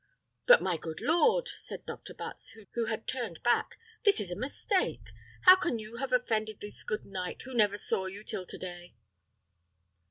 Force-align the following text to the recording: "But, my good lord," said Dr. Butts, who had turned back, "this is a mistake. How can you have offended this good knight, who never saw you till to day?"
"But, 0.47 0.63
my 0.63 0.77
good 0.77 0.99
lord," 0.99 1.47
said 1.47 1.85
Dr. 1.85 2.15
Butts, 2.15 2.55
who 2.73 2.85
had 2.85 3.05
turned 3.05 3.43
back, 3.43 3.77
"this 4.03 4.19
is 4.19 4.31
a 4.31 4.35
mistake. 4.35 5.09
How 5.43 5.55
can 5.55 5.77
you 5.77 5.97
have 5.97 6.11
offended 6.11 6.59
this 6.59 6.83
good 6.83 7.05
knight, 7.05 7.43
who 7.43 7.53
never 7.53 7.77
saw 7.77 8.07
you 8.07 8.23
till 8.23 8.47
to 8.47 8.57
day?" 8.57 8.95